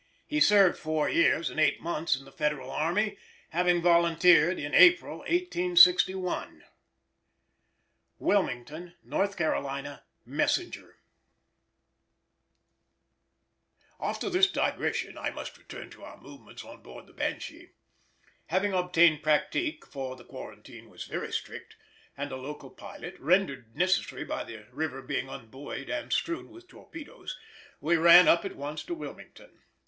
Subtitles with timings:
[0.25, 3.19] He served four years and eight months in the Federal army,
[3.49, 6.63] having volunteered in April 1861.
[8.17, 9.29] Wilmington (N.
[9.31, 9.93] C.)
[10.25, 10.95] Messenger.
[13.99, 17.73] After this digression I must return to our movements on board the Banshee.
[18.47, 21.75] Having obtained pratique (for the quarantine was very strict)
[22.17, 27.37] and a local pilot, rendered necessary by the river being unbuoyed and strewn with torpedoes,
[27.79, 29.61] we ran up at once to Wilmington.